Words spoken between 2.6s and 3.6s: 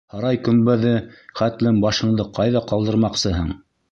ҡалдырмаҡсыһың?